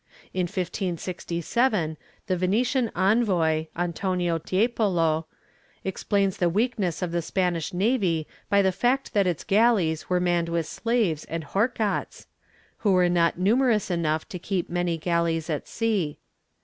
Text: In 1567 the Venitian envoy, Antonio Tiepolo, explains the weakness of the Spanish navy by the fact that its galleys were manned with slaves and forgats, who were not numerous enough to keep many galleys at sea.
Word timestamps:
In 0.33 0.47
1567 0.47 1.95
the 2.25 2.35
Venitian 2.35 2.89
envoy, 2.95 3.67
Antonio 3.77 4.39
Tiepolo, 4.39 5.27
explains 5.83 6.37
the 6.37 6.49
weakness 6.49 7.03
of 7.03 7.11
the 7.11 7.21
Spanish 7.21 7.71
navy 7.71 8.25
by 8.49 8.63
the 8.63 8.71
fact 8.71 9.13
that 9.13 9.27
its 9.27 9.43
galleys 9.43 10.09
were 10.09 10.19
manned 10.19 10.49
with 10.49 10.65
slaves 10.65 11.23
and 11.25 11.43
forgats, 11.45 12.25
who 12.77 12.93
were 12.93 13.09
not 13.09 13.37
numerous 13.37 13.91
enough 13.91 14.27
to 14.29 14.39
keep 14.39 14.71
many 14.71 14.97
galleys 14.97 15.51
at 15.51 15.67
sea. 15.67 16.17